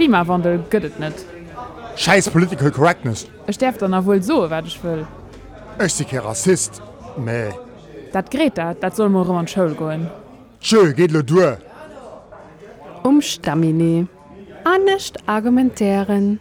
[0.00, 1.26] Klimawandel gëtt net.
[2.00, 3.26] Scheiß Political Correctness.
[3.46, 5.06] Es sterft dann wohl so wat ich will.
[5.84, 6.80] Ich bin kein Rassist.
[7.18, 7.50] Nee.
[8.10, 10.08] Dat Greta, dat soll morgen an Schul goen.
[10.62, 11.58] Tschö, geht lo durch.
[13.02, 14.08] Um Stamine.
[14.64, 16.40] Annecht argumentären.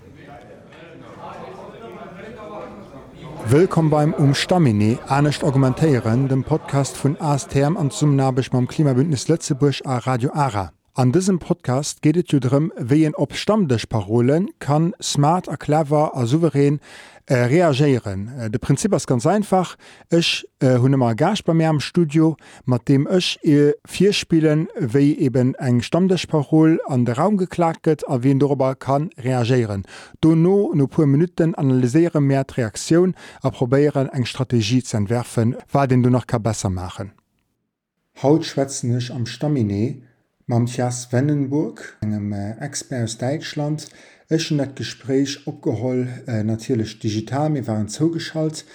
[3.48, 9.82] Willkommen beim Umstamine, Anecht Argumentéieren, dem Podcast vun ASTM an zum Nabech beim Klimabündnis Lettzebusch
[9.86, 10.72] a Radio Ara.
[11.00, 16.82] An diesem Podcast geht es darum, wie en op Stammdechparolen kann smart, clever, a souverän
[17.26, 18.28] äh, reagieren.
[18.38, 19.78] Äh, de Prinzip ist ganz einfach.
[20.10, 22.36] Ich äh, hunne mal Gast bei mir am Studio,
[22.66, 28.06] mit dem ich äh, vier Spielen, wie eben eng Stammdechparol an den Raum geklagt wird,
[28.10, 29.84] a wen darüber kann reagieren.
[30.20, 35.56] Do no no paar Minuten analysieren mehr die Reaktion, a probieren eng Strategie zu entwerfen,
[35.72, 37.14] was den du noch kann besser machen.
[38.22, 40.09] Haut schwätzen ich am Stamine,
[40.50, 43.88] Matthias Wendenburg, engem äh, Expert aus Deutschland,
[44.30, 48.66] Echen net Gespräch opgeholl äh, natürlich digital, mir waren zugeschaltet.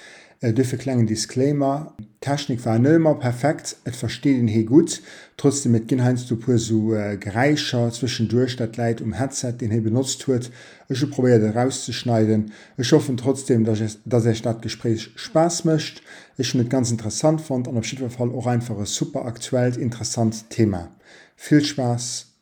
[0.41, 1.95] Äh, dürfe klengen Disclaimer.
[2.21, 5.03] Technik war nëmer perfekt, et versteht den he gut.
[5.37, 10.25] Trotzdem mit Ginheinz du so äh, Gereicher zwischendurch dat Leiit um Headset, den he benutzt
[10.29, 10.53] huet.
[10.89, 12.53] Ich probiert rauszuschneiden.
[12.77, 16.03] Ich hoffe trotzdem, dass, ich, er statt Gespräch Spaß mischt.
[16.37, 20.51] Ich net ganz interessant fand an auf jeden Fall auch einfach ein super aktuell interessant
[20.51, 20.91] Thema.
[21.37, 22.35] Viel Spaß!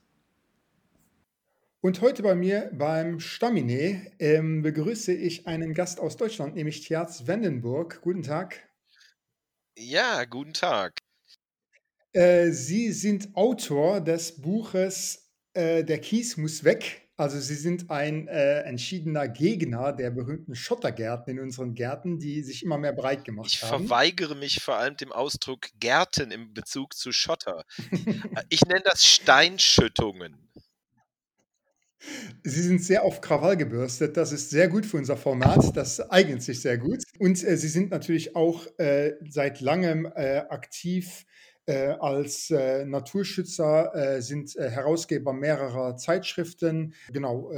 [1.80, 7.26] Und heute bei mir beim Stamine ähm, begrüße ich einen Gast aus Deutschland, nämlich Tjaz
[7.26, 8.00] Wendenburg.
[8.02, 8.68] Guten Tag.
[9.76, 10.98] Ja, guten Tag.
[12.12, 17.01] Äh, Sie sind Autor des Buches äh, Der Kies muss weg.
[17.22, 22.64] Also Sie sind ein äh, entschiedener Gegner der berühmten Schottergärten in unseren Gärten, die sich
[22.64, 23.86] immer mehr breit gemacht Ich haben.
[23.86, 27.64] verweigere mich vor allem dem Ausdruck Gärten im Bezug zu Schotter.
[28.48, 30.50] ich nenne das Steinschüttungen.
[32.42, 34.16] Sie sind sehr auf Krawall gebürstet.
[34.16, 35.76] Das ist sehr gut für unser Format.
[35.76, 37.04] Das eignet sich sehr gut.
[37.20, 43.94] Und äh, Sie sind natürlich auch äh, seit langem äh, aktiv äh, als äh, Naturschützer,
[43.94, 46.94] äh, sind äh, Herausgeber mehrerer Zeitschriften.
[47.12, 47.50] Genau.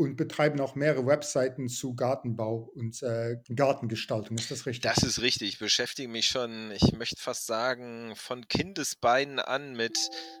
[0.00, 4.38] Und betreiben auch mehrere Webseiten zu Gartenbau und äh, Gartengestaltung.
[4.38, 4.80] Ist das richtig?
[4.80, 5.50] Das ist richtig.
[5.50, 9.98] Ich beschäftige mich schon, ich möchte fast sagen, von Kindesbeinen an mit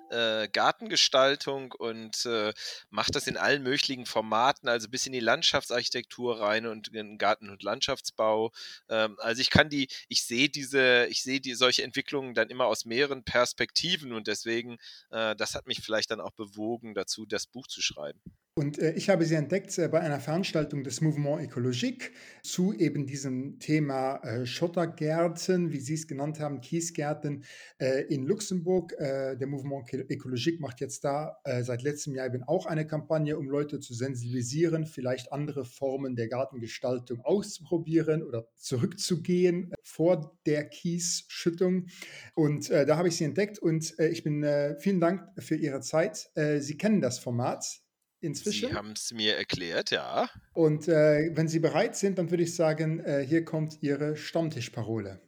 [0.08, 2.54] äh, Gartengestaltung und äh,
[2.88, 7.50] mache das in allen möglichen Formaten, also bis in die Landschaftsarchitektur rein und in Garten-
[7.50, 8.52] und Landschaftsbau.
[8.88, 12.64] Ähm, also ich kann die, ich sehe diese, ich sehe die solche Entwicklungen dann immer
[12.64, 14.78] aus mehreren Perspektiven und deswegen,
[15.10, 18.22] äh, das hat mich vielleicht dann auch bewogen, dazu das Buch zu schreiben.
[18.60, 22.12] Und äh, ich habe sie entdeckt äh, bei einer Veranstaltung des Mouvement Ecologique
[22.42, 27.44] zu eben diesem Thema äh, Schottergärten, wie Sie es genannt haben, Kiesgärten
[27.78, 28.92] äh, in Luxemburg.
[28.98, 33.38] Äh, der Mouvement Ecologique macht jetzt da äh, seit letztem Jahr eben auch eine Kampagne,
[33.38, 41.86] um Leute zu sensibilisieren, vielleicht andere Formen der Gartengestaltung auszuprobieren oder zurückzugehen vor der Kiesschüttung.
[42.34, 44.44] Und da habe ich sie entdeckt und ich bin
[44.78, 46.30] vielen Dank für Ihre Zeit.
[46.58, 47.80] Sie kennen das Format
[48.20, 48.68] inzwischen.
[48.68, 50.28] Sie haben es mir erklärt, ja.
[50.52, 55.20] Und äh, wenn Sie bereit sind, dann würde ich sagen, äh, hier kommt Ihre Stammtischparole.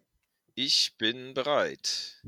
[0.55, 2.23] Ich bin bereit.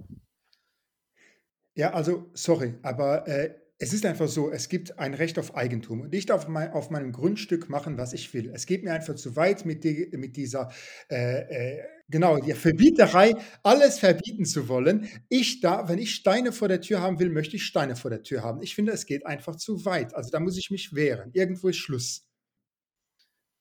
[1.75, 6.03] Ja, also, sorry, aber äh, es ist einfach so, es gibt ein Recht auf Eigentum
[6.03, 8.51] und ich darf mein, auf meinem Grundstück machen, was ich will.
[8.55, 10.73] Es geht mir einfach zu weit mit, die, mit dieser,
[11.11, 15.09] äh, äh, genau, die Verbieterei, alles verbieten zu wollen.
[15.29, 18.23] Ich da, wenn ich Steine vor der Tür haben will, möchte ich Steine vor der
[18.23, 18.63] Tür haben.
[18.63, 20.15] Ich finde, es geht einfach zu weit.
[20.15, 21.31] Also da muss ich mich wehren.
[21.33, 22.27] Irgendwo ist Schluss.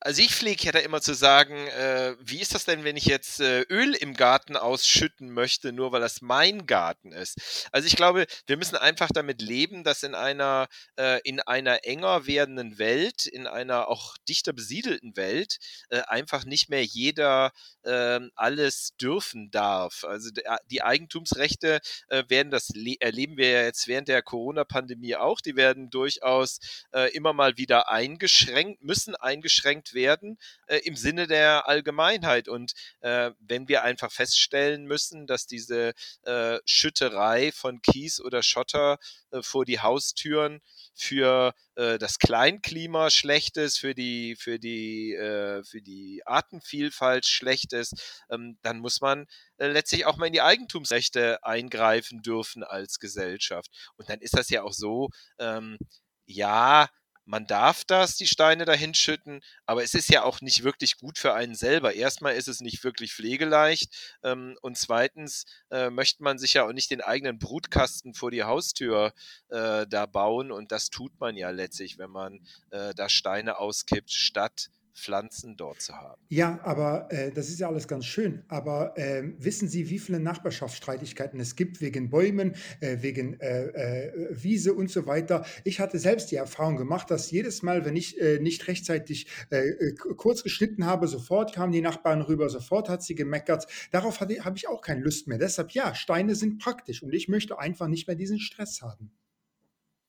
[0.06, 3.06] Also ich pflege ja da immer zu sagen, äh, wie ist das denn, wenn ich
[3.06, 7.70] jetzt äh, Öl im Garten ausschütten möchte, nur weil das mein Garten ist?
[7.72, 12.28] Also ich glaube, wir müssen einfach damit leben, dass in einer, äh, in einer enger
[12.28, 15.60] werdenden Welt, in einer auch dichter besiedelten Welt,
[15.90, 17.54] äh, einfach nicht mehr jeder
[17.86, 20.04] ähm, alles dürfen darf.
[20.04, 20.32] Also
[20.70, 25.90] die Eigentumsrechte äh, werden das erleben wir ja jetzt während der Corona-Pandemie auch, die werden
[25.90, 26.60] durchaus
[26.92, 30.38] äh, immer mal wieder eingeschränkt, müssen eingeschränkt werden
[30.68, 32.48] äh, im Sinne der Allgemeinheit.
[32.48, 35.94] Und äh, wenn wir einfach feststellen müssen, dass diese
[36.24, 38.98] äh, Schütterei von Kies oder Schotter
[39.32, 40.62] äh, vor die Haustüren
[40.96, 47.74] für äh, das Kleinklima schlecht ist, für die, für die, äh, für die Artenvielfalt schlecht
[47.74, 49.26] ist, ähm, dann muss man
[49.58, 53.70] letztlich auch mal in die Eigentumsrechte eingreifen dürfen als Gesellschaft.
[53.98, 55.78] Und dann ist das ja auch so, ähm,
[56.26, 56.90] ja,
[57.26, 61.18] man darf das, die Steine dahin schütten, aber es ist ja auch nicht wirklich gut
[61.18, 61.94] für einen selber.
[61.94, 66.74] Erstmal ist es nicht wirklich pflegeleicht ähm, und zweitens äh, möchte man sich ja auch
[66.74, 69.14] nicht den eigenen Brutkasten vor die Haustür
[69.50, 74.12] äh, da bauen und das tut man ja letztlich, wenn man äh, da Steine auskippt,
[74.12, 76.22] statt Pflanzen dort zu haben.
[76.30, 78.44] Ja, aber äh, das ist ja alles ganz schön.
[78.48, 84.30] Aber äh, wissen Sie, wie viele Nachbarschaftsstreitigkeiten es gibt wegen Bäumen, äh, wegen äh, äh,
[84.32, 85.46] Wiese und so weiter?
[85.64, 89.28] Ich hatte selbst die Erfahrung gemacht, dass jedes Mal, wenn ich äh, nicht rechtzeitig
[90.18, 93.68] kurz geschnitten habe, sofort kamen die Nachbarn rüber, sofort hat sie gemeckert.
[93.92, 95.38] Darauf habe ich auch keine Lust mehr.
[95.38, 99.12] Deshalb ja, Steine sind praktisch und ich möchte einfach nicht mehr diesen Stress haben.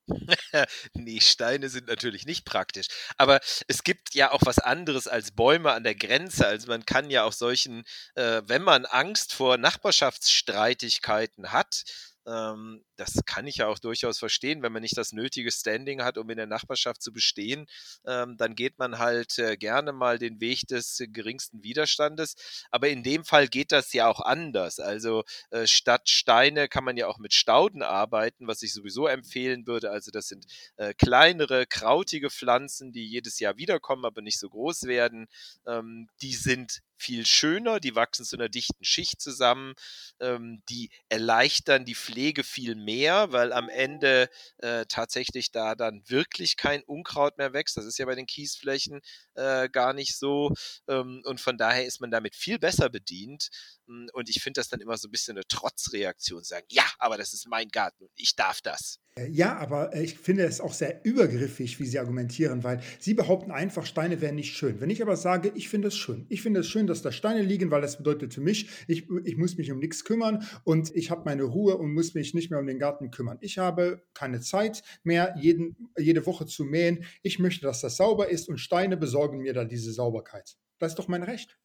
[0.95, 2.87] nee, Steine sind natürlich nicht praktisch.
[3.17, 6.47] Aber es gibt ja auch was anderes als Bäume an der Grenze.
[6.47, 7.85] Also man kann ja auch solchen,
[8.15, 11.85] äh, wenn man Angst vor Nachbarschaftsstreitigkeiten hat,
[12.27, 16.19] ähm, das kann ich ja auch durchaus verstehen, wenn man nicht das nötige Standing hat,
[16.19, 17.67] um in der Nachbarschaft zu bestehen,
[18.07, 22.37] ähm, dann geht man halt äh, gerne mal den Weg des äh, geringsten Widerstandes.
[22.71, 24.81] Aber in dem Fall geht das ja auch anders.
[24.81, 29.67] Also äh, statt Steine kann man ja auch mit Stauden arbeiten, was ich sowieso empfehlen
[29.67, 29.91] würde.
[29.91, 34.85] Also das sind äh, kleinere, krautige Pflanzen, die jedes Jahr wiederkommen, aber nicht so groß
[34.85, 35.27] werden.
[35.67, 39.75] Ähm, die sind viel schöner, die wachsen zu einer dichten Schicht zusammen,
[40.21, 42.84] ähm, die erleichtern die Pflege viel mehr,
[43.33, 44.29] weil am Ende
[44.59, 47.77] äh, tatsächlich da dann wirklich kein Unkraut mehr wächst.
[47.77, 49.01] Das ist ja bei den Kiesflächen
[49.35, 50.53] äh, gar nicht so.
[50.89, 53.49] Ähm, und von daher ist man damit viel besser bedient.
[53.87, 57.33] Und ich finde das dann immer so ein bisschen eine Trotzreaktion, sagen, ja, aber das
[57.35, 58.99] ist mein Garten und ich darf das.
[59.17, 63.51] Äh, ja, aber ich finde es auch sehr übergriffig, wie Sie argumentieren, weil Sie behaupten
[63.51, 64.81] einfach, Steine wären nicht schön.
[64.81, 66.27] Wenn ich aber sage, ich finde es schön.
[66.29, 69.37] Ich finde es schön, dass da Steine liegen, weil das bedeutet für mich, ich, ich
[69.37, 72.61] muss mich um nichts kümmern und ich habe meine Ruhe und muss mich nicht mehr
[72.61, 73.39] um den Garten kümmern.
[73.41, 77.05] Ich habe keine Zeit mehr, jeden, jede Woche zu mähen.
[77.23, 80.57] Ich möchte, dass das sauber ist und Steine besorgen mir da diese Sauberkeit.
[80.79, 81.59] Das ist doch mein Recht.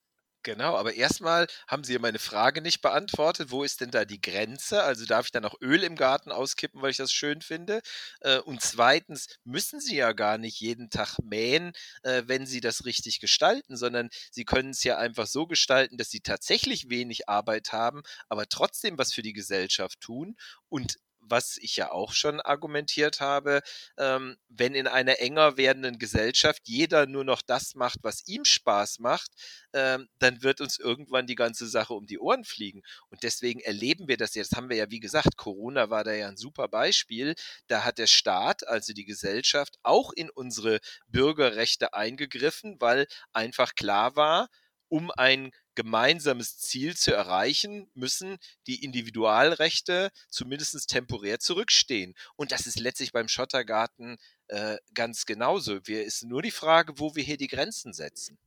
[0.44, 3.52] Genau, aber erstmal haben Sie ja meine Frage nicht beantwortet.
[3.52, 4.84] Wo ist denn da die Grenze?
[4.84, 7.82] Also darf ich dann auch Öl im Garten auskippen, weil ich das schön finde?
[8.22, 12.86] Äh, und zweitens müssen Sie ja gar nicht jeden Tag mähen, äh, wenn Sie das
[12.86, 17.74] richtig gestalten, sondern Sie können es ja einfach so gestalten, dass Sie tatsächlich wenig Arbeit
[17.74, 20.38] haben, aber trotzdem was für die Gesellschaft tun
[20.70, 23.62] und was ich ja auch schon argumentiert habe,
[23.98, 29.00] ähm, wenn in einer enger werdenden Gesellschaft jeder nur noch das macht, was ihm Spaß
[29.00, 29.32] macht,
[29.74, 32.82] ähm, dann wird uns irgendwann die ganze Sache um die Ohren fliegen.
[33.10, 36.28] Und deswegen erleben wir das jetzt, haben wir ja wie gesagt, Corona war da ja
[36.28, 37.36] ein super Beispiel.
[37.68, 44.16] Da hat der Staat, also die Gesellschaft, auch in unsere Bürgerrechte eingegriffen, weil einfach klar
[44.16, 44.50] war,
[44.90, 48.38] um ein gemeinsames Ziel zu erreichen, müssen
[48.68, 52.16] die Individualrechte zumindest temporär zurückstehen.
[52.36, 54.18] Und das ist letztlich beim Schottergarten
[54.50, 55.80] äh, ganz genauso.
[55.88, 58.38] Wir ist nur die Frage, wo wir hier die Grenzen setzen.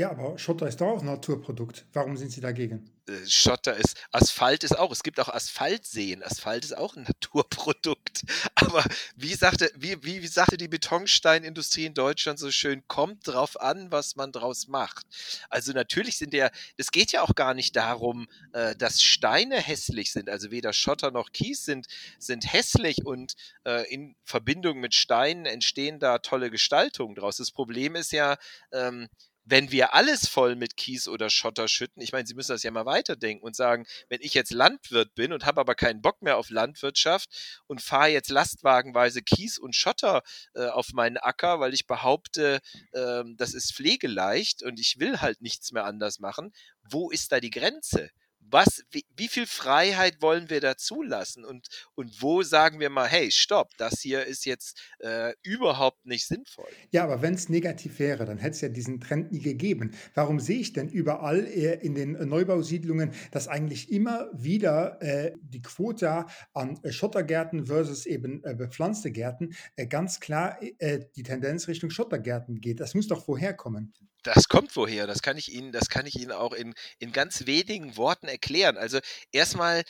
[0.00, 1.84] Ja, aber Schotter ist doch auch ein Naturprodukt.
[1.92, 2.90] Warum sind Sie dagegen?
[3.06, 6.22] Äh, Schotter ist, Asphalt ist auch, es gibt auch Asphaltseen.
[6.22, 8.22] Asphalt ist auch ein Naturprodukt.
[8.54, 8.82] Aber
[9.14, 13.92] wie sagte, wie, wie, wie sagte die Betonsteinindustrie in Deutschland so schön, kommt drauf an,
[13.92, 15.04] was man draus macht.
[15.50, 16.48] Also natürlich sind ja,
[16.78, 20.30] es geht ja auch gar nicht darum, äh, dass Steine hässlich sind.
[20.30, 21.88] Also weder Schotter noch Kies sind,
[22.18, 23.34] sind hässlich und
[23.66, 27.36] äh, in Verbindung mit Steinen entstehen da tolle Gestaltungen draus.
[27.36, 28.38] Das Problem ist ja,
[28.72, 29.06] ähm,
[29.50, 32.70] wenn wir alles voll mit Kies oder Schotter schütten, ich meine, Sie müssen das ja
[32.70, 36.36] mal weiterdenken und sagen, wenn ich jetzt Landwirt bin und habe aber keinen Bock mehr
[36.36, 37.28] auf Landwirtschaft
[37.66, 40.22] und fahre jetzt lastwagenweise Kies und Schotter
[40.54, 42.60] äh, auf meinen Acker, weil ich behaupte,
[42.92, 46.52] äh, das ist pflegeleicht und ich will halt nichts mehr anders machen,
[46.88, 48.10] wo ist da die Grenze?
[48.40, 53.06] Was, wie, wie, viel Freiheit wollen wir da zulassen und, und wo sagen wir mal,
[53.06, 56.68] hey, stopp, das hier ist jetzt äh, überhaupt nicht sinnvoll.
[56.90, 59.92] Ja, aber wenn es negativ wäre, dann hätte es ja diesen Trend nie gegeben.
[60.14, 65.62] Warum sehe ich denn überall äh, in den Neubausiedlungen, dass eigentlich immer wieder äh, die
[65.62, 71.90] Quote an äh, Schottergärten versus eben äh, bepflanzte Gärten äh, ganz klar die Tendenz Richtung
[71.90, 72.80] Schottergärten geht?
[72.80, 73.92] Das muss doch woher kommen.
[74.22, 77.46] Das kommt woher, das kann ich Ihnen, das kann ich Ihnen auch in, in ganz
[77.46, 78.76] wenigen Worten erklären.
[78.76, 78.98] Also
[79.32, 79.82] erstmal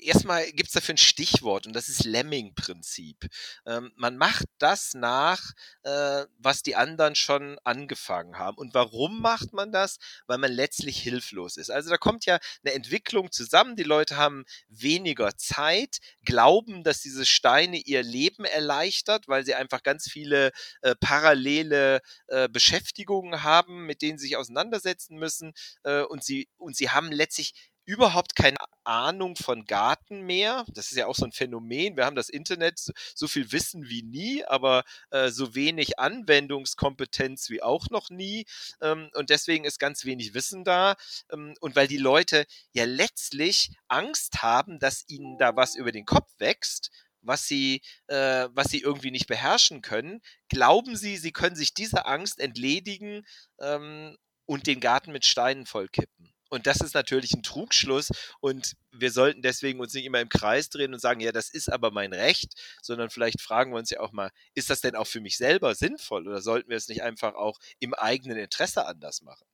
[0.00, 3.28] erstmal gibt es dafür ein Stichwort und das ist Lemming-Prinzip.
[3.66, 5.52] Ähm, man macht das nach,
[5.82, 8.56] äh, was die anderen schon angefangen haben.
[8.56, 9.98] Und warum macht man das?
[10.26, 11.70] Weil man letztlich hilflos ist.
[11.70, 13.76] Also da kommt ja eine Entwicklung zusammen.
[13.76, 19.82] Die Leute haben weniger Zeit, glauben, dass diese Steine ihr Leben erleichtert, weil sie einfach
[19.82, 20.52] ganz viele
[20.82, 25.52] äh, parallele äh, Beschäftigungen haben, mit denen sie sich auseinandersetzen müssen.
[25.82, 27.54] Äh, und, sie, und sie haben letztlich
[27.86, 30.64] überhaupt keine Ahnung von Garten mehr.
[30.68, 31.96] Das ist ja auch so ein Phänomen.
[31.96, 32.80] Wir haben das Internet,
[33.14, 38.44] so viel Wissen wie nie, aber äh, so wenig Anwendungskompetenz wie auch noch nie.
[38.80, 40.96] Ähm, und deswegen ist ganz wenig Wissen da.
[41.32, 46.04] Ähm, und weil die Leute ja letztlich Angst haben, dass ihnen da was über den
[46.04, 46.90] Kopf wächst,
[47.22, 52.06] was sie, äh, was sie irgendwie nicht beherrschen können, glauben sie, sie können sich dieser
[52.06, 53.24] Angst entledigen
[53.60, 54.16] ähm,
[54.46, 56.35] und den Garten mit Steinen vollkippen.
[56.48, 58.10] Und das ist natürlich ein Trugschluss
[58.40, 61.70] und wir sollten deswegen uns nicht immer im Kreis drehen und sagen, ja, das ist
[61.72, 65.06] aber mein Recht, sondern vielleicht fragen wir uns ja auch mal, ist das denn auch
[65.06, 69.22] für mich selber sinnvoll oder sollten wir es nicht einfach auch im eigenen Interesse anders
[69.22, 69.46] machen?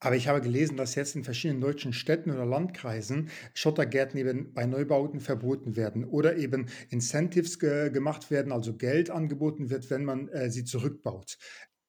[0.00, 4.66] Aber ich habe gelesen, dass jetzt in verschiedenen deutschen Städten oder Landkreisen Schottergärten eben bei
[4.66, 10.28] Neubauten verboten werden oder eben Incentives ge gemacht werden, also Geld angeboten wird, wenn man
[10.30, 11.38] äh, sie zurückbaut.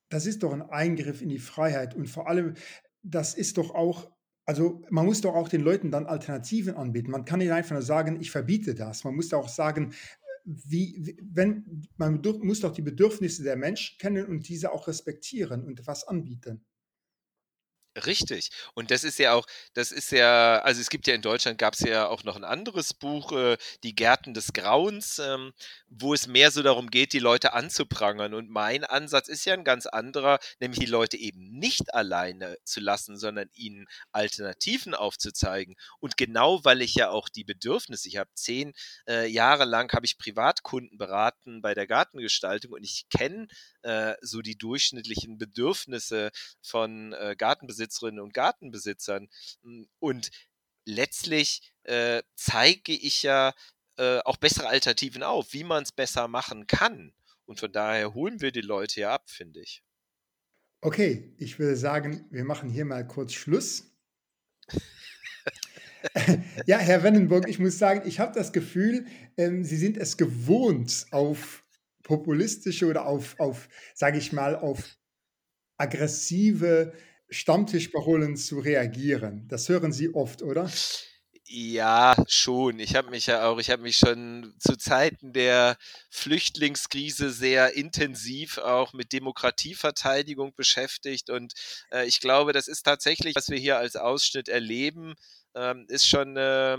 [0.10, 2.53] Das ist doch ein Eingriff in die Freiheit und vor allem,
[3.01, 4.12] das ist doch auch
[4.46, 7.12] also man muss doch auch den Leuten dann Alternativen anbieten.
[7.12, 9.04] Man kann nicht einfach nur sagen, ich verbiete das.
[9.04, 9.94] Man muss auch sagen,
[10.46, 15.88] wie, wenn, man muss doch die Bedürfnisse der Menschen kennen und diese auch respektieren und
[15.88, 16.66] was anbieten.
[17.96, 18.50] Richtig.
[18.74, 19.46] Und das ist ja auch,
[19.76, 22.44] das ist ja, also es gibt ja in Deutschland gab es ja auch noch ein
[22.44, 25.54] anderes Buch, äh, Die Gärten des Grauens, ähm,
[25.90, 28.34] wo es mehr so darum geht, die Leute anzuprangern.
[28.34, 32.80] Und mein Ansatz ist ja ein ganz anderer, nämlich die Leute eben nicht alleine zu
[32.80, 35.76] lassen, sondern ihnen Alternativen aufzuzeigen.
[36.00, 38.74] Und genau weil ich ja auch die Bedürfnisse, ich habe zehn
[39.08, 43.48] äh, Jahre lang habe ich Privatkunden beraten bei der Gartengestaltung und ich kenne
[43.84, 46.32] äh, so die durchschnittlichen Bedürfnisse
[46.62, 47.36] von äh,
[47.84, 49.30] Gartenbesitzerinnen und Gartenbesitzern.
[49.63, 50.32] Hm, und
[50.86, 53.54] letztlich äh, zeige ich ja
[53.98, 57.13] äh, auch bessere Alternativen auf, wie man es besser machen kann.
[57.46, 59.84] Und von daher holen wir die Leute ja ab, finde ich.
[60.82, 63.92] Okay, ich würde sagen, wir machen hier mal kurz Schluss.
[66.66, 69.06] ja, Herr Wennenburg, ich muss sagen, ich habe das Gefühl,
[69.38, 71.63] ähm, Sie sind es gewohnt, auf
[72.04, 74.98] populistische oder auf, auf sage ich mal, auf
[75.78, 76.94] aggressive
[77.34, 79.48] Stammtischparolen zu reagieren.
[79.48, 80.70] Das hören Sie oft, oder?
[81.46, 82.80] Ja, schon.
[82.80, 85.78] Ich habe mich ja auch, ich habe mich schon zu Zeiten der
[86.10, 91.54] Flüchtlingskrise sehr intensiv auch mit Demokratieverteidigung beschäftigt und
[91.92, 95.13] äh, ich glaube, das ist tatsächlich, was wir hier als Ausschnitt erleben,
[95.54, 96.78] ähm, ist schon äh,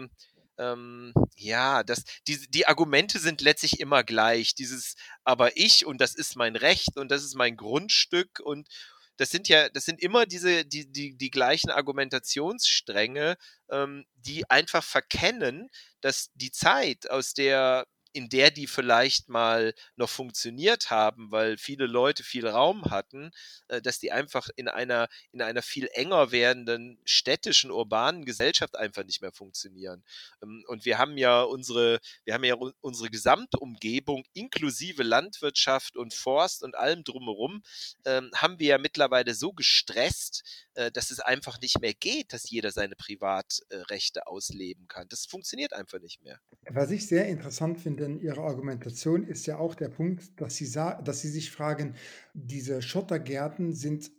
[0.59, 4.55] ähm, ja, das, die, die Argumente sind letztlich immer gleich.
[4.55, 4.95] Dieses,
[5.25, 8.69] aber ich und das ist mein Recht und das ist mein Grundstück und
[9.17, 13.37] das sind ja, das sind immer diese, die, die, die gleichen Argumentationsstränge,
[13.71, 15.69] ähm, die einfach verkennen,
[16.01, 21.87] dass die Zeit, aus der in der die vielleicht mal noch funktioniert haben, weil viele
[21.87, 23.33] Leute viel Raum hatten,
[23.67, 29.05] äh, dass die einfach in einer, in einer viel enger werdenden städtischen, urbanen Gesellschaft einfach
[29.05, 30.05] nicht mehr funktionieren.
[30.43, 36.15] Ähm, und wir haben ja unsere, wir haben ja unsere gesamte Umgebung inklusive Landwirtschaft und
[36.15, 37.65] Forst und allem drumherum,
[38.05, 40.45] ähm, haben wir ja mittlerweile so gestresst,
[40.75, 45.09] äh, dass es einfach nicht mehr geht, dass jeder seine Privatrechte ausleben kann.
[45.09, 46.39] Das funktioniert einfach nicht mehr.
[46.71, 50.71] Was ich sehr interessant finde in Ihrer Argumentation, ist ja auch der Punkt, dass Sie,
[50.71, 51.95] dass Sie sich fragen,
[52.33, 54.11] diese Schottergärten sind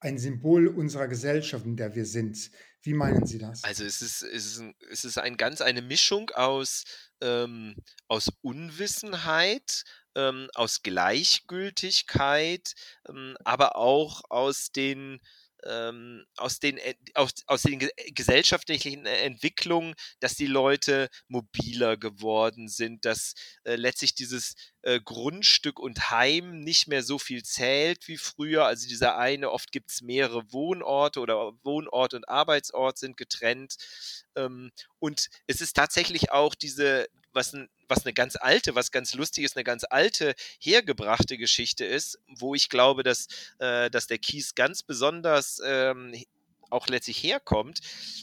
[0.00, 2.50] ein Symbol unserer Gesellschaft, in der wir sind.
[2.82, 3.62] Wie meinen Sie das?
[3.62, 6.84] Also es ist, es ist, es ist ein ganz eine Mischung aus,
[7.20, 7.76] ähm,
[8.08, 9.84] aus Unwissenheit,
[10.16, 12.74] ähm, aus Gleichgültigkeit,
[13.08, 15.20] ähm, aber auch aus den
[15.66, 16.78] ähm, aus den,
[17.14, 24.14] aus, aus den gesellschaftlichen äh, Entwicklungen, dass die Leute mobiler geworden sind, dass äh, letztlich
[24.14, 28.64] dieses äh, Grundstück und Heim nicht mehr so viel zählt wie früher.
[28.66, 33.76] Also dieser eine, oft gibt es mehrere Wohnorte oder Wohnort und Arbeitsort sind getrennt.
[34.36, 39.14] Ähm, und es ist tatsächlich auch diese, was ein was eine ganz alte, was ganz
[39.14, 44.18] lustig ist, eine ganz alte, hergebrachte Geschichte ist, wo ich glaube, dass, äh, dass der
[44.18, 46.14] Kies ganz besonders ähm,
[46.70, 47.80] auch letztlich herkommt.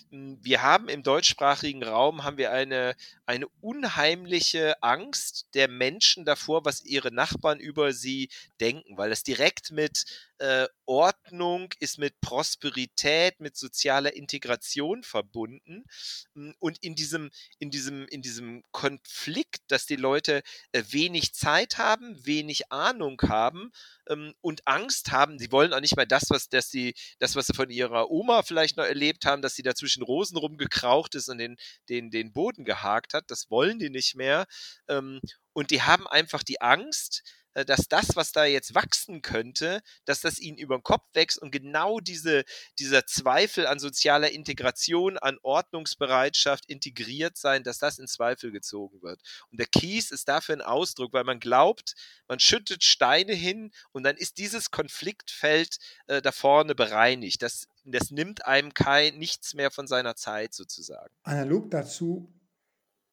[0.09, 2.95] Hm, wir haben im deutschsprachigen Raum haben wir eine,
[3.25, 9.71] eine unheimliche Angst der Menschen davor, was ihre Nachbarn über sie denken, weil das direkt
[9.71, 10.05] mit
[10.39, 15.85] äh, Ordnung ist mit Prosperität, mit sozialer Integration verbunden.
[16.33, 17.29] Hm, und in diesem,
[17.59, 20.41] in diesem, in diesem Konflikt, dass die Leute
[20.71, 23.71] äh, wenig Zeit haben, wenig Ahnung haben
[24.07, 27.47] ähm, und Angst haben, sie wollen auch nicht mal das, was, dass die, das, was
[27.47, 31.29] sie von ihrer Oma vielleicht noch erlebt haben, dass sie da zwischen Rosen rumgekraucht ist
[31.29, 31.57] und den,
[31.89, 34.45] den, den Boden gehakt hat, das wollen die nicht mehr.
[34.87, 35.19] Ähm,
[35.53, 40.39] und die haben einfach die Angst, dass das, was da jetzt wachsen könnte, dass das
[40.39, 42.43] ihnen über den Kopf wächst und genau diese,
[42.77, 49.21] dieser Zweifel an sozialer Integration, an Ordnungsbereitschaft, integriert sein, dass das in Zweifel gezogen wird.
[49.51, 51.93] Und der Kies ist dafür ein Ausdruck, weil man glaubt,
[52.27, 55.77] man schüttet Steine hin und dann ist dieses Konfliktfeld
[56.07, 57.41] äh, da vorne bereinigt.
[57.41, 61.13] Das, das nimmt einem kein, nichts mehr von seiner Zeit sozusagen.
[61.23, 62.33] Analog dazu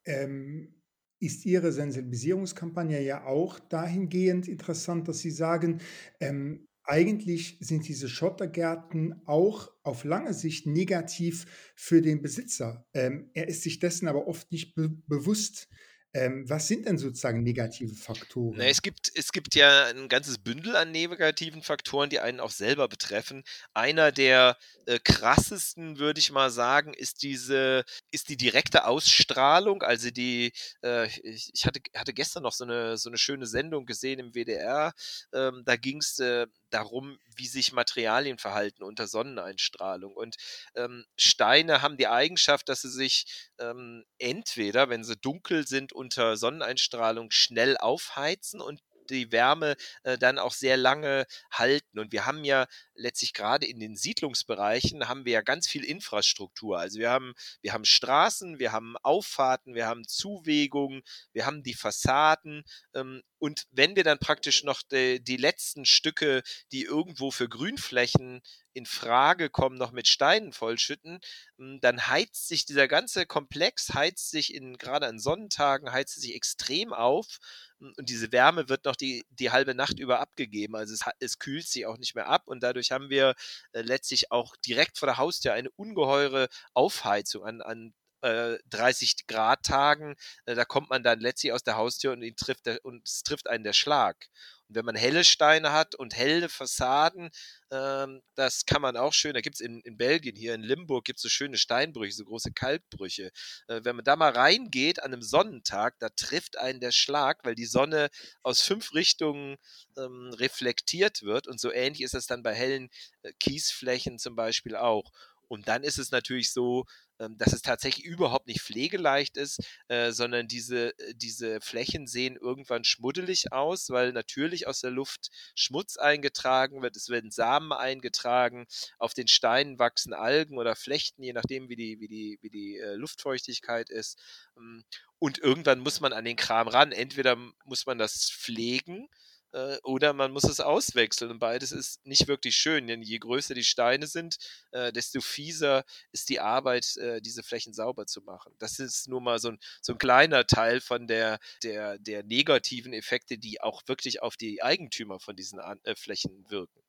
[0.05, 0.75] ähm,
[1.19, 5.81] ist Ihre Sensibilisierungskampagne ja auch dahingehend interessant, dass Sie sagen,
[6.21, 12.87] ähm, eigentlich sind diese Schottergärten auch auf lange Sicht negativ für den Besitzer.
[12.95, 15.69] Ähm, er ist sich dessen aber oft nicht be bewusst.
[16.17, 18.55] Ähm, was sind denn sozusagen negative Faktoren?
[18.57, 22.51] Na, es, gibt, es gibt ja ein ganzes Bündel an negativen Faktoren, die einen auch
[22.51, 23.45] selber betreffen.
[23.75, 24.57] Einer der
[24.87, 29.83] äh, krassesten, würde ich mal sagen, ist diese, ist die direkte Ausstrahlung.
[29.83, 33.85] Also die, äh, ich, ich hatte, hatte gestern noch so eine, so eine schöne Sendung
[33.85, 34.95] gesehen im WDR.
[35.35, 40.15] Ähm, da ging es äh, darum, wie sich Materialien verhalten unter Sonneneinstrahlung.
[40.15, 40.37] Und
[40.75, 46.37] ähm, Steine haben die Eigenschaft, dass sie sich ähm, entweder, wenn sie dunkel sind, unter
[46.37, 51.99] Sonneneinstrahlung schnell aufheizen und die Wärme äh, dann auch sehr lange halten.
[51.99, 56.79] Und wir haben ja letztlich gerade in den Siedlungsbereichen haben wir ja ganz viel Infrastruktur.
[56.79, 61.75] Also wir haben, wir haben Straßen, wir haben Auffahrten, wir haben Zuwegungen, wir haben die
[61.75, 62.65] Fassaden.
[62.95, 68.43] Ähm, und wenn wir dann praktisch noch die, die letzten Stücke, die irgendwo für Grünflächen
[68.76, 71.18] in Frage kommen, noch mit Steinen vollschütten,
[71.59, 76.35] hm, dann heizt sich dieser ganze Komplex, heizt sich in, gerade an Sonnentagen, heizt sich
[76.35, 77.38] extrem auf
[77.80, 80.76] hm, und diese Wärme wird noch die, die halbe Nacht über abgegeben.
[80.76, 83.35] Also es, es kühlt sich auch nicht mehr ab und dadurch haben wir
[83.73, 89.62] äh, letztlich auch direkt vor der Haustür eine ungeheure Aufheizung an, an 30 äh, Grad
[89.62, 90.16] Tagen,
[90.47, 93.23] äh, da kommt man dann letztlich aus der Haustür und ihn trifft der, und es
[93.23, 94.28] trifft einen der Schlag.
[94.69, 97.31] Und wenn man helle Steine hat und helle Fassaden,
[97.71, 101.05] ähm, das kann man auch schön, da gibt es in, in Belgien, hier in Limburg,
[101.05, 103.31] gibt es so schöne Steinbrüche, so große Kalkbrüche.
[103.69, 107.55] Äh, wenn man da mal reingeht an einem Sonnentag, da trifft einen der Schlag, weil
[107.55, 108.09] die Sonne
[108.43, 109.57] aus fünf Richtungen
[109.97, 111.47] ähm, reflektiert wird.
[111.47, 112.89] Und so ähnlich ist es dann bei hellen
[113.23, 115.11] äh, Kiesflächen zum Beispiel auch.
[115.49, 116.85] Und dann ist es natürlich so,
[117.19, 122.85] dass es tatsächlich überhaupt nicht pflegeleicht ist, äh, sondern diese, äh, diese Flächen sehen irgendwann
[122.85, 128.67] schmuddelig aus, weil natürlich aus der Luft Schmutz eingetragen wird, es werden Samen eingetragen,
[128.99, 132.79] auf den Steinen wachsen Algen oder Flechten, je nachdem, wie die, wie die, wie die
[132.79, 134.19] äh, Luftfeuchtigkeit ist.
[134.57, 134.85] Ähm,
[135.19, 136.93] und irgendwann muss man an den Kram ran.
[136.93, 139.09] Entweder muss man das pflegen,
[139.56, 141.30] äh, oder man muss es auswechseln.
[141.30, 144.36] Und beides ist nicht wirklich schön, denn je größer die Steine sind,
[144.73, 148.54] äh, desto fieser ist die Arbeit, äh, diese Flächen sauber zu machen.
[148.58, 152.92] Das ist nur mal so ein, so ein kleiner Teil von der, der, der negativen
[152.92, 156.82] Effekte, die auch wirklich auf die Eigentümer von diesen An äh, Flächen wirken.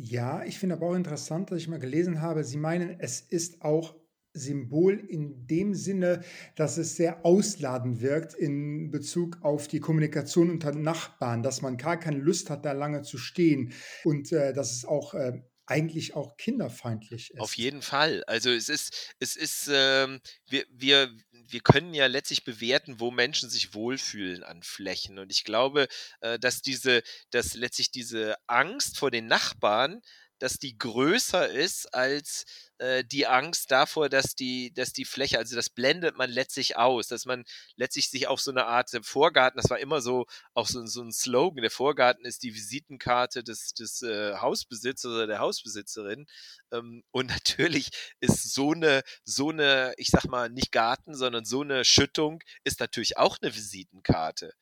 [0.00, 3.62] Ja, ich finde aber auch interessant, dass ich mal gelesen habe, Sie meinen, es ist
[3.62, 3.96] auch
[4.32, 6.22] Symbol in dem Sinne,
[6.56, 11.98] dass es sehr ausladend wirkt in Bezug auf die Kommunikation unter Nachbarn, dass man gar
[11.98, 13.72] keine Lust hat, da lange zu stehen
[14.04, 17.40] und äh, dass es auch äh, eigentlich auch kinderfeindlich ist.
[17.40, 18.24] Auf jeden Fall.
[18.26, 23.50] Also es ist, es ist, ähm, wir, wir, wir können ja letztlich bewerten, wo Menschen
[23.50, 25.18] sich wohlfühlen an Flächen.
[25.18, 25.88] Und ich glaube,
[26.20, 30.00] äh, dass diese, dass letztlich diese Angst vor den Nachbarn,
[30.38, 32.44] dass die größer ist als
[32.78, 37.08] äh, die Angst davor, dass die, dass die Fläche, also das blendet man letztlich aus,
[37.08, 37.44] dass man
[37.76, 41.12] letztlich sich auf so eine Art Vorgarten, das war immer so auch so, so ein
[41.12, 46.26] Slogan, der Vorgarten ist die Visitenkarte des, des äh, Hausbesitzers oder der Hausbesitzerin.
[46.72, 51.62] Ähm, und natürlich ist so eine, so eine, ich sag mal, nicht Garten, sondern so
[51.62, 54.52] eine Schüttung ist natürlich auch eine Visitenkarte.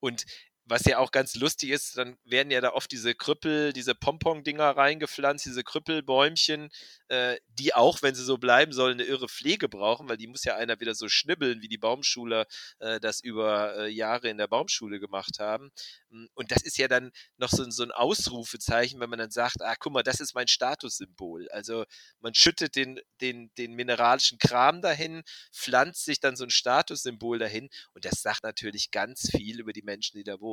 [0.00, 0.24] Und
[0.64, 4.76] was ja auch ganz lustig ist, dann werden ja da oft diese Krüppel, diese Pompon-Dinger
[4.76, 6.70] reingepflanzt, diese Krüppelbäumchen,
[7.08, 10.44] äh, die auch, wenn sie so bleiben sollen, eine irre Pflege brauchen, weil die muss
[10.44, 12.46] ja einer wieder so schnibbeln, wie die Baumschuler
[12.78, 15.70] äh, das über äh, Jahre in der Baumschule gemacht haben.
[16.10, 19.62] Hm, und das ist ja dann noch so, so, ein Ausrufezeichen, wenn man dann sagt,
[19.62, 21.48] ah, guck mal, das ist mein Statussymbol.
[21.50, 21.84] Also
[22.20, 25.22] man schüttet den, den, den mineralischen Kram dahin,
[25.52, 29.82] pflanzt sich dann so ein Statussymbol dahin und das sagt natürlich ganz viel über die
[29.82, 30.51] Menschen, die da wohnen.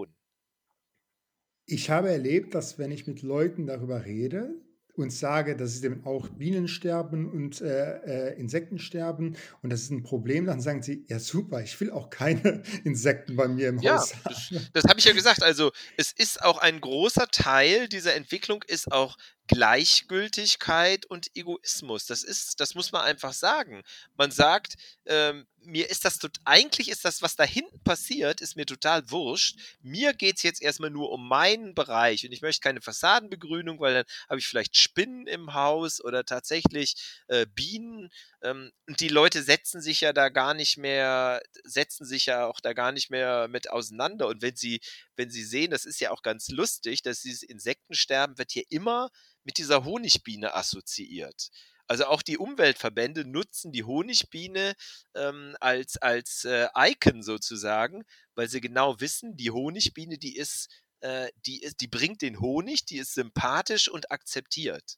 [1.72, 4.56] Ich habe erlebt, dass wenn ich mit Leuten darüber rede,
[5.00, 10.04] und sage, dass es eben auch Bienensterben und äh, äh, Insektensterben und das ist ein
[10.04, 13.96] Problem, dann sagen sie, ja super, ich will auch keine Insekten bei mir im ja,
[13.98, 14.24] Haus haben.
[14.26, 15.42] Das, das habe ich ja gesagt.
[15.42, 22.06] Also es ist auch ein großer Teil dieser Entwicklung ist auch Gleichgültigkeit und Egoismus.
[22.06, 23.84] Das ist, das muss man einfach sagen.
[24.16, 28.66] Man sagt, ähm, mir ist das eigentlich ist das, was da hinten passiert, ist mir
[28.66, 29.58] total wurscht.
[29.82, 33.94] Mir geht es jetzt erstmal nur um meinen Bereich und ich möchte keine Fassadenbegrünung, weil
[33.94, 36.96] dann habe ich vielleicht Spinnen im Haus oder tatsächlich
[37.28, 38.10] äh, Bienen.
[38.42, 42.60] Ähm, und die Leute setzen sich ja da gar nicht mehr, setzen sich ja auch
[42.60, 44.28] da gar nicht mehr mit auseinander.
[44.28, 44.82] Und wenn sie,
[45.16, 49.10] wenn sie sehen, das ist ja auch ganz lustig, dass dieses Insektensterben wird hier immer
[49.44, 51.50] mit dieser Honigbiene assoziiert.
[51.90, 54.76] Also auch die Umweltverbände nutzen die Honigbiene
[55.16, 58.04] ähm, als, als äh, Icon sozusagen,
[58.36, 62.86] weil sie genau wissen, die Honigbiene, die ist, äh, die ist, die bringt den Honig,
[62.86, 64.98] die ist sympathisch und akzeptiert.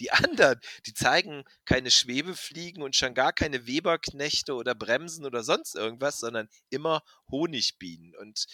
[0.00, 5.74] Die anderen, die zeigen keine Schwebefliegen und schon gar keine Weberknechte oder Bremsen oder sonst
[5.74, 8.16] irgendwas, sondern immer Honigbienen.
[8.16, 8.46] Und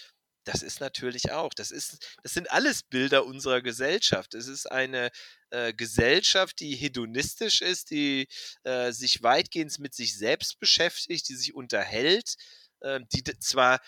[0.47, 4.33] das ist natürlich auch, das ist, das sind alles Bilder unserer Gesellschaft.
[4.35, 5.11] Es ist eine
[5.51, 8.29] äh, Gesellschaft, die hedonistisch ist, die
[8.63, 12.37] äh, sich weitgehend mit sich selbst beschäftigt, die sich unterhält,
[12.81, 13.81] äh, die zwar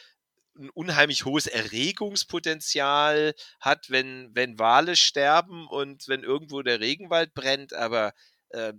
[0.59, 7.73] ein unheimlich hohes Erregungspotenzial hat, wenn, wenn Wale sterben und wenn irgendwo der Regenwald brennt,
[7.73, 8.13] aber
[8.49, 8.73] äh,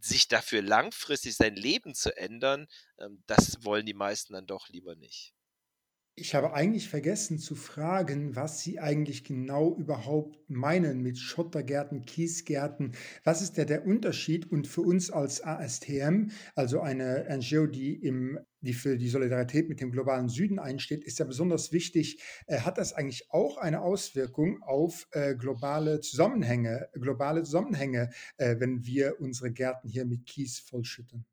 [0.00, 4.96] sich dafür langfristig sein Leben zu ändern, äh, das wollen die meisten dann doch lieber
[4.96, 5.32] nicht.
[6.20, 12.92] Ich habe eigentlich vergessen zu fragen, was Sie eigentlich genau überhaupt meinen mit Schottergärten, Kiesgärten.
[13.24, 14.52] Was ist der, der Unterschied?
[14.52, 19.80] Und für uns als ASTM, also eine NGO, die, im, die für die Solidarität mit
[19.80, 22.22] dem globalen Süden einsteht, ist ja besonders wichtig.
[22.46, 28.84] Äh, hat das eigentlich auch eine Auswirkung auf äh, globale Zusammenhänge, globale Zusammenhänge, äh, wenn
[28.84, 31.24] wir unsere Gärten hier mit Kies vollschütten?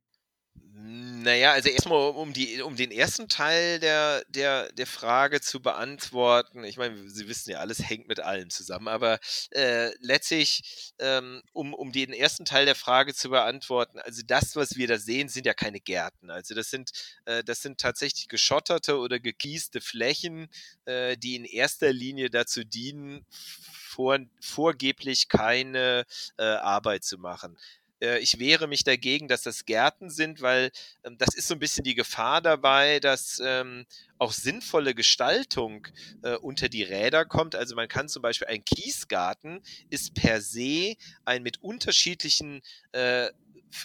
[0.80, 6.64] Naja, also erstmal um die um den ersten Teil der der der Frage zu beantworten.
[6.66, 9.18] Ich meine, Sie wissen ja, alles hängt mit allem zusammen, aber,
[9.52, 14.76] äh, letztlich, ähm, um um den ersten Teil der Frage zu beantworten, also das, was
[14.78, 16.30] wir da sehen, sind ja keine Gärten.
[16.30, 16.92] Also das sind
[17.26, 20.48] äh, das sind tatsächlich geschotterte oder gekieste Flächen,
[20.86, 26.06] äh, die in erster Linie dazu dienen, vor vorgeblich keine,
[26.38, 27.58] äh, Arbeit zu machen.
[28.02, 30.72] Äh, ich wehre mich dagegen, dass das Gärten sind, weil
[31.04, 33.86] ähm, das ist so ein bisschen die Gefahr dabei, dass ähm,
[34.18, 35.88] auch sinnvolle Gestaltung
[36.24, 37.56] äh, unter die Räder kommt.
[37.56, 43.30] Also man kann zum Beispiel ein Kiesgarten ist per se ein mit unterschiedlichen äh,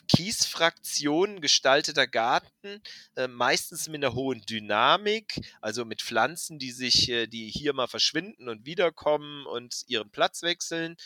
[0.06, 2.80] Kiesfraktionen gestalteter Garten,
[3.16, 7.88] äh, meistens mit einer hohen Dynamik, also mit Pflanzen, die sich, äh, die hier mal
[7.88, 10.96] verschwinden und wiederkommen und ihren Platz wechseln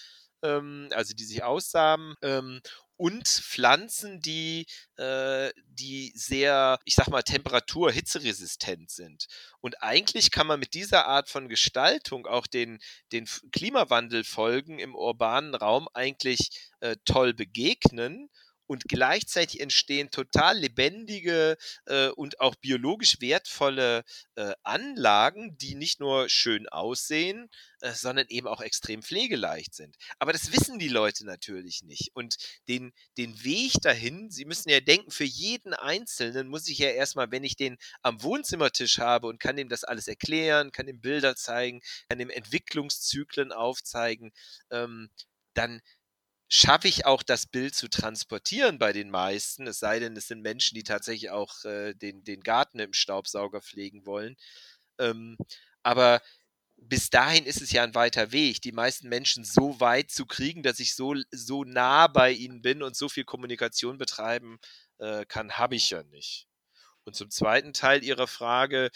[0.42, 2.14] ähm, also die sich aussamen.
[2.23, 2.61] Ähm,
[2.96, 9.26] und Pflanzen, die, äh, die sehr, ich sag mal, temperatur-, hitzeresistent sind.
[9.61, 12.78] Und eigentlich kann man mit dieser Art von Gestaltung auch den,
[13.12, 18.30] den Klimawandelfolgen im urbanen Raum eigentlich äh, toll begegnen
[18.66, 26.29] und gleichzeitig entstehen total lebendige äh, und auch biologisch wertvolle äh, Anlagen, die nicht nur
[26.29, 27.48] schön aussehen,
[27.81, 29.96] äh, sondern eben auch extrem pflegeleicht sind.
[30.18, 32.11] Aber das wissen die Leute natürlich nicht.
[32.14, 32.37] Und
[32.68, 37.31] den, den Weg dahin, sie müssen ja denken, für jeden Einzelnen muss ich ja erstmal,
[37.31, 41.37] wenn ich den am Wohnzimmertisch habe und kann ihm das alles erklären, kann ihm Bilder
[41.37, 44.33] zeigen, kann ihm Entwicklungszyklen aufzeigen,
[44.70, 45.11] ähm,
[45.55, 45.81] dann
[46.48, 50.42] schaffe ich auch das Bild zu transportieren bei den meisten, es sei denn, es sind
[50.42, 54.37] Menschen, die tatsächlich auch äh, den, den Garten im Staubsauger pflegen wollen.
[54.98, 55.37] Ähm,
[55.82, 56.22] aber
[56.76, 60.62] bis dahin ist es ja ein weiter Weg, die meisten Menschen so weit zu kriegen,
[60.62, 64.59] dass ich so, so nah bei ihnen bin und so viel Kommunikation betreiben
[64.98, 66.46] äh, kann, habe ich ja nicht.
[67.07, 68.90] Und zum zweiten Teil Ihrer Frage,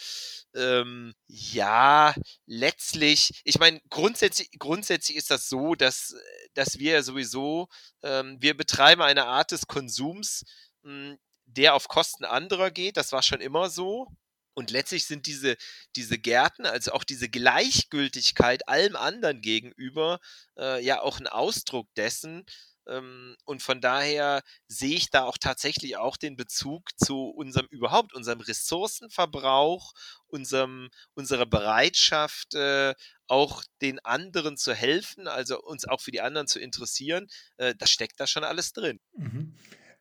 [0.53, 2.13] ähm, ja,
[2.45, 6.13] letztlich, ich meine, grundsätzlich, grundsätzlich ist das so, dass,
[6.53, 7.69] dass wir sowieso,
[8.03, 10.43] ähm, wir betreiben eine Art des Konsums,
[10.83, 12.97] mh, hm, der auf Kosten anderer geht.
[12.97, 14.07] Das war schon immer so.
[14.53, 15.55] Und letztlich sind diese,
[15.95, 20.19] diese Gärten, also auch diese Gleichgültigkeit allem anderen gegenüber,
[20.57, 22.45] äh, ja auch ein Ausdruck dessen,
[22.85, 28.41] und von daher sehe ich da auch tatsächlich auch den Bezug zu unserem überhaupt, unserem
[28.41, 29.93] Ressourcenverbrauch,
[30.27, 32.93] unserem, unserer Bereitschaft, äh,
[33.27, 37.27] auch den anderen zu helfen, also uns auch für die anderen zu interessieren.
[37.57, 38.99] Äh, das steckt da schon alles drin.
[39.15, 39.53] Mhm.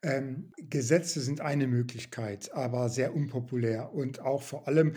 [0.03, 4.95] Ähm, Gesetze sind eine Möglichkeit, aber sehr unpopulär und auch vor allem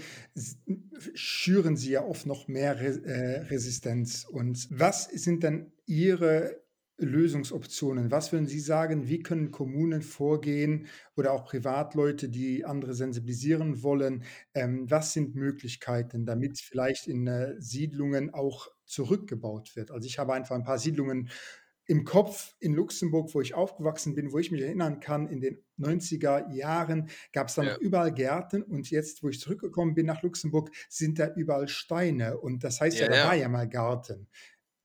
[1.13, 4.23] schüren sie ja oft noch mehr Re äh, Resistenz.
[4.23, 6.62] Und was sind denn Ihre
[7.05, 8.11] Lösungsoptionen?
[8.11, 14.23] Was würden Sie sagen, wie können Kommunen vorgehen oder auch Privatleute, die andere sensibilisieren wollen?
[14.53, 19.91] Ähm, was sind Möglichkeiten, damit vielleicht in äh, Siedlungen auch zurückgebaut wird?
[19.91, 21.29] Also ich habe einfach ein paar Siedlungen
[21.85, 25.63] im Kopf in Luxemburg, wo ich aufgewachsen bin, wo ich mich erinnern kann, in den
[25.77, 27.63] 90er Jahren gab es da Ja.
[27.63, 32.37] noch überall Gärten und jetzt, wo ich zurückgekommen bin nach Luxemburg, sind da überall Steine
[32.39, 33.23] und das heißt ja, Ja, da ja.
[33.23, 34.29] war ja mal Garten.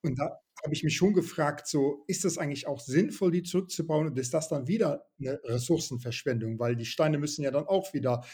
[0.02, 4.08] Und da habe ich mich schon gefragt, so ist das eigentlich auch sinnvoll, die zurückzubauen
[4.08, 8.24] und ist das dann wieder eine Ressourcenverschwendung, weil die Steine müssen ja dann auch wieder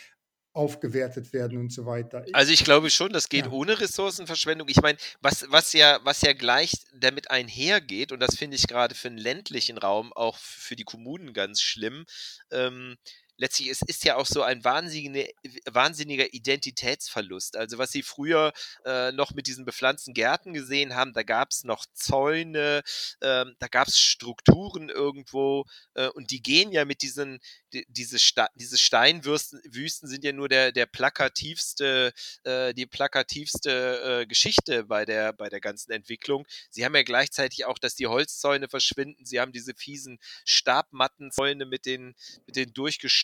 [0.54, 2.24] aufgewertet werden und so weiter.
[2.32, 3.50] Also ich glaube schon, das geht Ja.
[3.50, 4.68] ohne Ressourcenverschwendung.
[4.68, 8.94] Ich meine, was, was, ja, was ja gleich damit einhergeht, und das finde ich gerade
[8.94, 12.06] für den ländlichen Raum, auch für die Kommunen ganz schlimm,
[12.52, 12.96] ähm,
[13.36, 15.28] letztlich, es ist ja auch so ein wahnsinniger,
[15.70, 17.56] wahnsinniger Identitätsverlust.
[17.56, 18.52] Also was sie früher
[18.84, 22.82] äh, noch mit diesen bepflanzten Gärten gesehen haben, da gab es noch Zäune,
[23.20, 27.40] ähm, da gab es Strukturen irgendwo äh, und die gehen ja mit diesen,
[27.72, 32.12] die, diese, Sta diese Steinwüsten Wüsten sind ja nur der, der plakativste,
[32.44, 36.46] äh, die plakativste äh, Geschichte bei der, bei der ganzen Entwicklung.
[36.70, 41.86] Sie haben ja gleichzeitig auch, dass die Holzzäune verschwinden, sie haben diese fiesen Stabmattenzäune mit
[41.86, 42.14] den,
[42.46, 42.72] mit den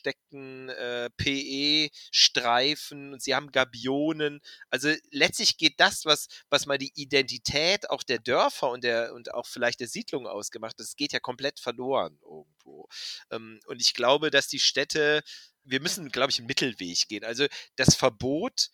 [0.00, 4.40] durchgesteckten äh, PE-Streifen und sie haben Gabionen.
[4.70, 9.34] Also letztlich geht das, was, was mal die Identität auch der Dörfer und der und
[9.34, 12.88] auch vielleicht der Siedlung ausgemacht hat, das geht ja komplett verloren irgendwo.
[13.30, 15.22] Ähm, und ich glaube, dass die Städte,
[15.64, 17.24] wir müssen, glaube ich, einen Mittelweg gehen.
[17.24, 18.70] Also das Verbot,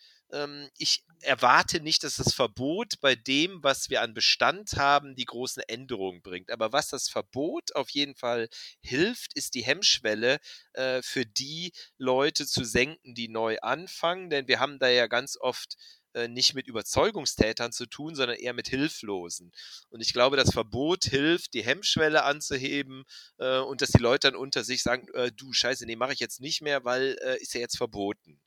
[0.77, 5.63] ich erwarte nicht, dass das Verbot bei dem, was wir an Bestand haben, die großen
[5.67, 6.51] Änderungen bringt.
[6.51, 8.49] Aber was das Verbot auf jeden Fall
[8.81, 10.39] hilft, ist die Hemmschwelle
[10.75, 14.31] äh, für die Leute zu senken, die neu anfangen.
[14.31, 15.77] Denn wir haben da ja ganz oft
[16.17, 19.53] äh, nicht mit Überzeugungstätern zu tun, sondern eher mit Hilflosen.
[19.91, 23.05] Und ich glaube, das Verbot hilft, die Hemmschwelle anzuheben
[23.39, 26.21] äh, und dass die Leute dann unter sich sagen, äh, du Scheiße, nee, mache ich
[26.21, 28.41] jetzt nicht mehr, weil äh, ist ja jetzt verboten.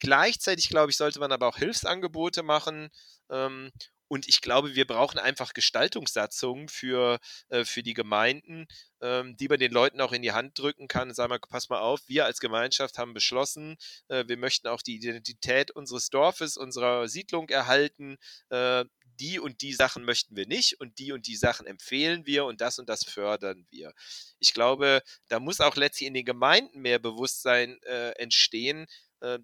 [0.00, 2.90] Gleichzeitig, glaube ich, sollte man aber auch Hilfsangebote machen.
[3.30, 3.70] Ähm,
[4.14, 8.68] und ich glaube, wir brauchen einfach Gestaltungssatzungen für, äh, für die Gemeinden,
[9.00, 11.80] ähm, die man den Leuten auch in die Hand drücken kann sagen mal, pass mal
[11.80, 17.08] auf, wir als Gemeinschaft haben beschlossen, äh, wir möchten auch die Identität unseres Dorfes, unserer
[17.08, 18.16] Siedlung erhalten.
[18.50, 18.84] Äh,
[19.18, 22.60] die und die Sachen möchten wir nicht und die und die Sachen empfehlen wir und
[22.60, 23.94] das und das fördern wir.
[24.38, 28.86] Ich glaube, da muss auch letztlich in den Gemeinden mehr Bewusstsein äh, entstehen,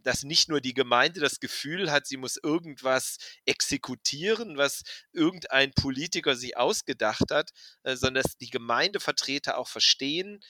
[0.03, 6.37] dass nicht nur die Gemeinde das Gefühl hat, sie muss irgendwas exekutieren, was irgendein Politiker
[6.37, 7.51] sich ausgedacht hat,
[7.83, 10.41] äh, sondern dass die Gemeindevertreter auch verstehen,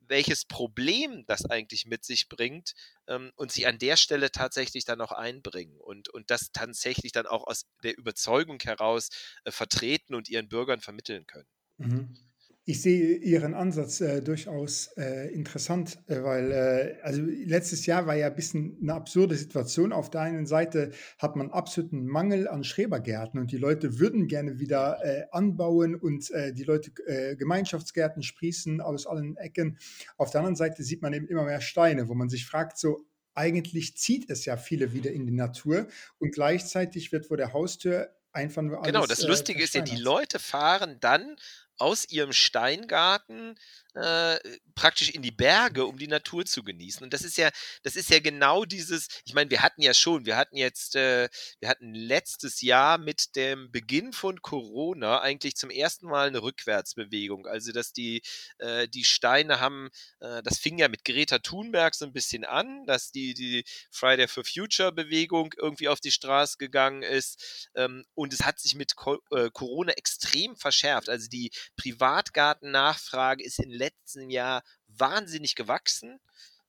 [0.00, 2.72] welches Problem das eigentlich mit sich bringt
[3.06, 7.26] ähm, und sie an der Stelle tatsächlich dann auch einbringen und, und das tatsächlich dann
[7.26, 9.10] auch aus der Überzeugung heraus
[9.44, 11.48] äh, vertreten und ihren Bürgern vermitteln können.
[11.78, 12.29] Mhm.
[12.66, 18.14] Ich sehe Ihren Ansatz äh, durchaus äh, interessant, äh, weil äh, also letztes Jahr war
[18.14, 19.92] ja ein bisschen eine absurde Situation.
[19.92, 24.60] Auf der einen Seite hat man absoluten Mangel an Schrebergärten und die Leute würden gerne
[24.60, 26.92] wieder äh, anbauen und äh, die Leute
[27.36, 29.78] Gemeinschaftsgärten sprießen aus allen Ecken.
[30.16, 33.04] Auf der anderen Seite sieht man eben immer mehr Steine, wo man sich fragt, so
[33.34, 35.86] eigentlich zieht es ja viele wieder in die Natur
[36.18, 38.86] und gleichzeitig wird vor der Haustür einfach nur alles.
[38.86, 39.96] Genau, das Lustige ist ja, die.
[39.96, 41.36] Leute fahren dann
[41.80, 43.58] aus ihrem Steingarten
[43.94, 44.38] äh,
[44.74, 47.02] praktisch in die Berge, um die Natur zu genießen.
[47.02, 47.50] Und das ist ja,
[47.82, 51.28] das ist ja genau dieses, ich meine, wir hatten ja schon, wir hatten jetzt, äh,
[51.58, 57.46] wir hatten letztes Jahr mit dem Beginn von Corona eigentlich zum ersten Mal eine Rückwärtsbewegung.
[57.46, 58.22] Also, dass die,
[58.58, 62.86] äh, die Steine haben, äh, das fing ja mit Greta Thunberg so ein bisschen an,
[62.86, 67.68] dass die, die Friday for Future Bewegung irgendwie auf die Straße gegangen ist.
[67.74, 71.08] Ähm, und es hat sich mit Co äh, Corona extrem verschärft.
[71.08, 76.20] Also die Privatgartennachfrage ist im letzten Jahr wahnsinnig gewachsen.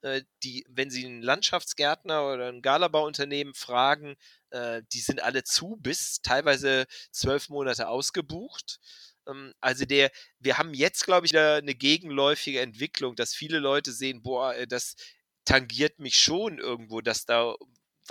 [0.01, 4.15] Äh, die, wenn Sie einen Landschaftsgärtner oder ein Galabauunternehmen fragen,
[4.49, 8.79] äh, die sind alle zu, bis teilweise zwölf Monate ausgebucht.
[9.27, 14.23] Ähm, also der, wir haben jetzt, glaube ich, eine gegenläufige Entwicklung, dass viele Leute sehen,
[14.23, 14.95] boah, äh, das
[15.45, 17.55] tangiert mich schon irgendwo, dass da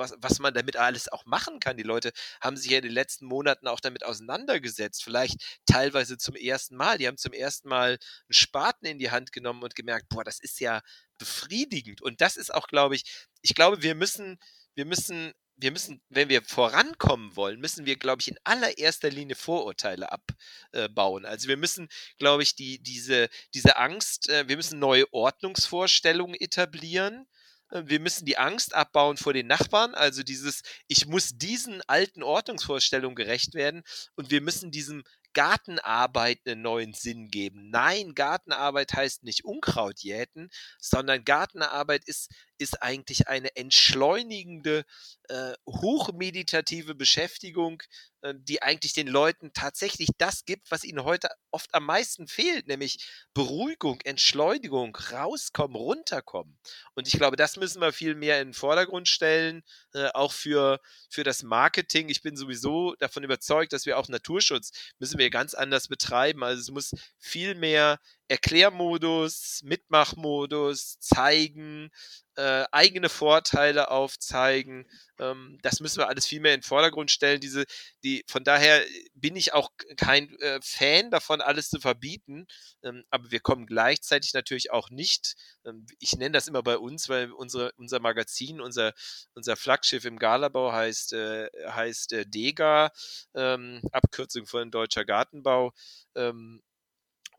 [0.00, 1.76] was, was man damit alles auch machen kann.
[1.76, 2.10] Die Leute
[2.40, 6.98] haben sich ja in den letzten Monaten auch damit auseinandergesetzt, vielleicht teilweise zum ersten Mal.
[6.98, 7.98] Die haben zum ersten Mal einen
[8.30, 10.82] Spaten in die Hand genommen und gemerkt, boah, das ist ja
[11.18, 12.02] befriedigend.
[12.02, 13.04] Und das ist auch, glaube ich,
[13.42, 14.38] ich glaube, wir müssen,
[14.74, 19.36] wir müssen, wir müssen, wenn wir vorankommen wollen, müssen wir, glaube ich, in allererster Linie
[19.36, 21.26] Vorurteile abbauen.
[21.26, 27.26] Also wir müssen, glaube ich, die, diese, diese Angst, äh, wir müssen neue Ordnungsvorstellungen etablieren
[27.70, 33.16] wir müssen die Angst abbauen vor den Nachbarn, also dieses, ich muss diesen alten Ordnungsvorstellungen
[33.16, 33.82] gerecht werden
[34.16, 37.70] und wir müssen diesem Gartenarbeit einen neuen Sinn geben.
[37.70, 44.84] Nein, Gartenarbeit heißt nicht Unkraut jäten, sondern Gartenarbeit ist, ist eigentlich eine entschleunigende,
[45.28, 47.82] äh, hochmeditative Beschäftigung,
[48.22, 52.66] äh, die eigentlich den Leuten tatsächlich das gibt, was ihnen heute oft am meisten fehlt,
[52.66, 56.58] nämlich Beruhigung, Entschleunigung, rauskommen, runterkommen.
[56.94, 59.62] Und ich glaube, das müssen wir viel mehr in den Vordergrund stellen,
[59.94, 62.08] äh, auch für, für das Marketing.
[62.08, 66.42] Ich bin sowieso davon überzeugt, dass wir auch Naturschutz müssen wir ganz anders betreiben.
[66.42, 68.00] Also es muss viel mehr
[68.30, 71.90] Erklärmodus, Mitmachmodus zeigen,
[72.36, 74.86] äh, eigene Vorteile aufzeigen.
[75.18, 77.40] Ähm, das müssen wir alles viel mehr in den Vordergrund stellen.
[77.40, 77.64] Diese,
[78.04, 82.46] die, von daher bin ich auch kein äh, Fan davon, alles zu verbieten.
[82.84, 85.34] Ähm, aber wir kommen gleichzeitig natürlich auch nicht.
[85.64, 88.92] Ähm, ich nenne das immer bei uns, weil unsere, unser Magazin, unser,
[89.34, 92.92] unser Flaggschiff im Galabau heißt, äh, heißt äh, Dega,
[93.34, 95.72] ähm, Abkürzung von Deutscher Gartenbau.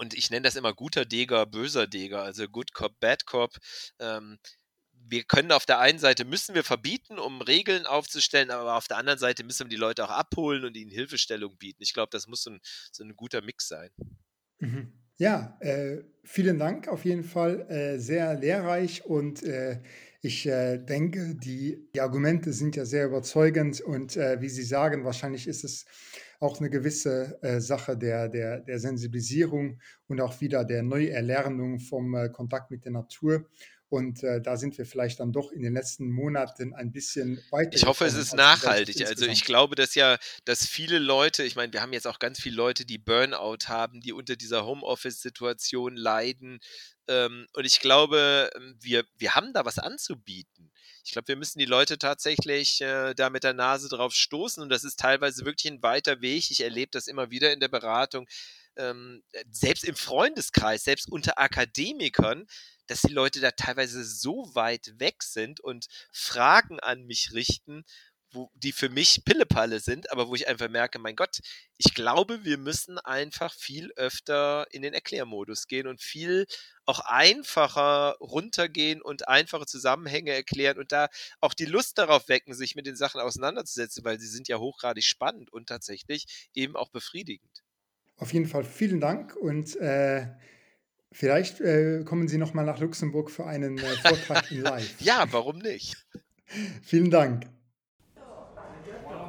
[0.01, 3.55] Und ich nenne das immer guter Deger, böser Deger, also Good Cop, Bad Cop.
[3.99, 4.39] Ähm,
[4.93, 8.97] wir können auf der einen Seite müssen wir verbieten, um Regeln aufzustellen, aber auf der
[8.97, 11.83] anderen Seite müssen wir die Leute auch abholen und ihnen Hilfestellung bieten.
[11.83, 12.59] Ich glaube, das muss so ein,
[12.91, 13.91] so ein guter Mix sein.
[14.57, 14.91] Mhm.
[15.17, 17.69] Ja, äh, vielen Dank auf jeden Fall.
[17.69, 19.83] Äh, sehr lehrreich und äh,
[20.23, 25.05] ich äh, denke, die, die Argumente sind ja sehr überzeugend und äh, wie Sie sagen,
[25.05, 25.85] wahrscheinlich ist es
[26.41, 32.15] auch eine gewisse äh, Sache der, der, der Sensibilisierung und auch wieder der Neuerlernung vom
[32.15, 33.45] äh, Kontakt mit der Natur.
[33.89, 37.75] Und äh, da sind wir vielleicht dann doch in den letzten Monaten ein bisschen weiter.
[37.75, 39.05] Ich hoffe, es ist nachhaltig.
[39.05, 42.39] Also ich glaube, dass ja, dass viele Leute, ich meine, wir haben jetzt auch ganz
[42.39, 46.59] viele Leute, die Burnout haben, die unter dieser Homeoffice-Situation leiden.
[47.07, 50.70] Ähm, und ich glaube, ähm, wir, wir haben da was anzubieten.
[51.03, 54.69] Ich glaube, wir müssen die Leute tatsächlich äh, da mit der Nase drauf stoßen und
[54.69, 56.51] das ist teilweise wirklich ein weiter Weg.
[56.51, 58.27] Ich erlebe das immer wieder in der Beratung.
[58.77, 62.45] Ähm, selbst im Freundeskreis, selbst unter Akademikern,
[62.87, 67.83] dass die Leute da teilweise so weit weg sind und Fragen an mich richten,
[68.31, 71.39] wo, die für mich Pillepalle sind, aber wo ich einfach merke, mein Gott,
[71.77, 76.45] ich glaube, wir müssen einfach viel öfter in den Erklärmodus gehen und viel
[76.85, 81.07] auch einfacher runtergehen und einfache Zusammenhänge erklären und da
[81.39, 85.03] auch die Lust darauf wecken, sich mit den Sachen auseinanderzusetzen, weil sie sind ja hochgradig
[85.03, 87.63] spannend und tatsächlich eben auch befriedigend.
[88.17, 90.27] Auf jeden Fall vielen Dank und äh,
[91.11, 95.01] vielleicht äh, kommen Sie noch mal nach Luxemburg für einen äh, Vortrag in Live.
[95.01, 95.95] ja, warum nicht?
[96.83, 97.47] vielen Dank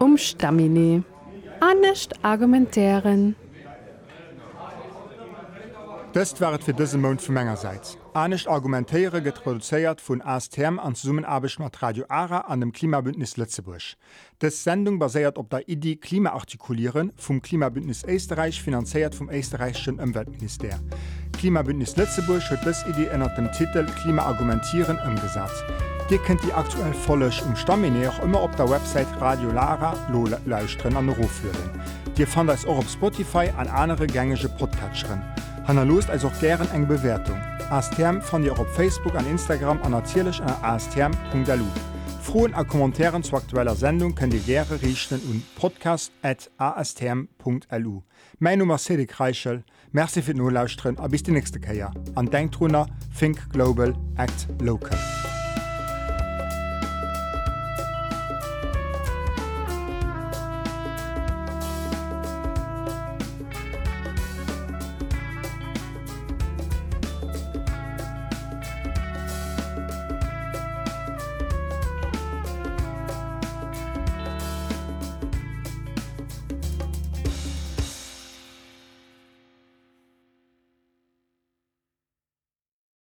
[0.02, 1.04] um Stamine.
[1.60, 3.36] Annecht argumentéieren.
[6.12, 7.94] Dëst wart fir dëse Mound vu Mengegerseits.
[8.18, 13.94] Anecht argumentéiere get produzéiert vun ASTM an Summenabeg mat Radio Ara an dem Klimabündnis Lettzebusch.
[14.42, 20.80] Des Sendung baséiert op der Idee Klimaartikulieren vum Klimabündnis Eisterreich finanzéiert vum Eisterreichschen Ömweltminister.
[21.38, 25.91] Klimabündnis Lettzebusch huet bes Idee ënner dem Titel „Klimaargumentieren ëmgesat.
[26.10, 30.40] Dir kennt die aktuell vollech um Stamine auch immer op der Website Radio Lara Lole
[30.44, 31.70] Leiusren an Roflöden.
[32.16, 35.22] Dir fand als auch op Spotify an andere gängige Podcatcherin.
[35.64, 37.36] Hanna lost als auch gern eng Bewertung.
[37.70, 41.64] ASTM fand ihr auch op Facebook an Instagram an natürlich an astm.lu.
[42.20, 48.02] Frohen a Kommentaren zu aktueller Sendung könnt ihr gerne richten und podcast@astm.lu.
[48.38, 51.90] Mein Nummer Cedric Reichel, Merci für nur Lausren, a bis die nächste Käier.
[52.14, 52.86] An Denkrunner,
[53.18, 54.98] Think Global, Act Local.